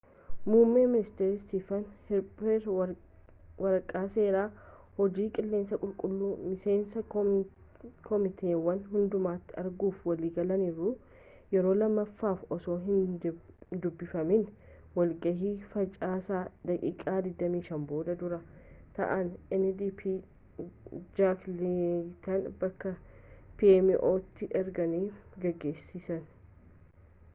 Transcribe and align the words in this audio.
muummeen 0.51 0.87
ministeera 0.93 1.33
isteefan 1.39 1.83
harpeer 2.05 2.63
waraqa 2.77 3.99
seeraa 4.15 4.45
hojii 4.99 5.25
qilleensa 5.35 5.77
qulqullu' 5.81 6.29
miseensa 6.45 7.03
komiteewwan 8.07 8.81
hundumaati 8.93 9.57
erguuf 9.63 9.99
waliif 10.11 10.33
galaniiru 10.39 10.89
yeroo 11.53 11.75
lammaffaf 11.83 12.41
osoo 12.57 12.79
hin 12.87 13.05
dubbifamiin 13.85 14.49
walgahii 14.97 15.53
facaasa 15.75 16.41
daqiiqa 16.71 17.15
25 17.29 17.79
boode 17.93 18.17
duraa 18.23 18.43
ta'an 18.99 19.31
ndp 19.59 20.17
jaak 21.21 21.47
leeyitan 21.61 22.49
bakka 22.65 22.95
pmo'tti 23.63 24.51
erga 24.63 24.91
geggeessanii 25.45 26.23